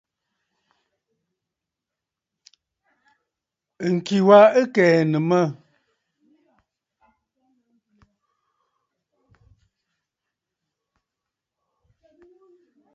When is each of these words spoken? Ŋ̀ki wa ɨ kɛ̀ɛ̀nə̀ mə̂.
Ŋ̀ki 3.93 4.17
wa 4.27 4.39
ɨ 4.59 4.61
kɛ̀ɛ̀nə̀ 4.73 5.21
mə̂. 5.29 5.41